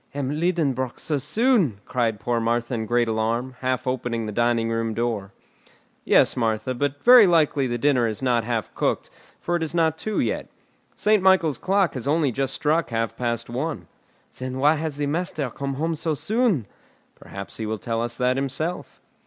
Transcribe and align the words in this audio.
"M. 0.15 0.29
Liedenbrock 0.31 0.99
so 0.99 1.19
soon!" 1.19 1.79
cried 1.85 2.19
poor 2.19 2.39
Martha 2.39 2.73
in 2.73 2.87
great 2.87 3.07
alarm, 3.07 3.55
half 3.59 3.85
opening 3.85 4.25
the 4.25 4.31
dining 4.31 4.71
room 4.71 4.95
door. 4.95 5.31
"Yes, 6.05 6.35
Martha; 6.35 6.73
but 6.73 7.03
very 7.03 7.27
likely 7.27 7.67
the 7.67 7.77
dinner 7.77 8.07
is 8.07 8.19
not 8.19 8.43
half 8.43 8.73
cooked, 8.73 9.11
for 9.39 9.55
it 9.55 9.61
is 9.61 9.75
not 9.75 9.99
two 9.99 10.19
yet. 10.19 10.47
Saint 10.95 11.21
Michael's 11.21 11.59
clock 11.59 11.93
has 11.93 12.07
only 12.07 12.31
just 12.31 12.55
struck 12.55 12.89
half 12.89 13.15
past 13.15 13.47
one." 13.47 13.85
"Then 14.39 14.57
why 14.57 14.73
has 14.73 14.97
the 14.97 15.05
master 15.05 15.51
come 15.51 15.75
home 15.75 15.95
so 15.95 16.15
soon?" 16.15 16.65
"Perhaps 17.13 17.57
he 17.57 17.67
will 17.67 17.77
tell 17.77 18.01
us 18.01 18.17
that 18.17 18.37
himself." 18.37 18.99